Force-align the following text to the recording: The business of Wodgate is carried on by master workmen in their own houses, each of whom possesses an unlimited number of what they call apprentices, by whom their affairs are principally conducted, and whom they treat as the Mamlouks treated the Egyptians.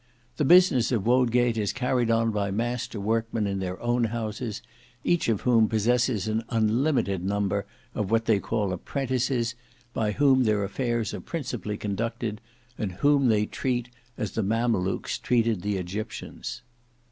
The 0.37 0.45
business 0.45 0.91
of 0.91 1.05
Wodgate 1.05 1.59
is 1.59 1.71
carried 1.71 2.09
on 2.09 2.31
by 2.31 2.49
master 2.49 2.99
workmen 2.99 3.45
in 3.45 3.59
their 3.59 3.79
own 3.79 4.05
houses, 4.05 4.63
each 5.03 5.29
of 5.29 5.41
whom 5.41 5.69
possesses 5.69 6.27
an 6.27 6.43
unlimited 6.49 7.23
number 7.23 7.67
of 7.93 8.09
what 8.09 8.25
they 8.25 8.39
call 8.39 8.73
apprentices, 8.73 9.53
by 9.93 10.13
whom 10.13 10.41
their 10.45 10.63
affairs 10.63 11.13
are 11.13 11.21
principally 11.21 11.77
conducted, 11.77 12.41
and 12.79 12.93
whom 12.93 13.27
they 13.27 13.45
treat 13.45 13.89
as 14.17 14.31
the 14.31 14.41
Mamlouks 14.41 15.19
treated 15.19 15.61
the 15.61 15.77
Egyptians. 15.77 16.63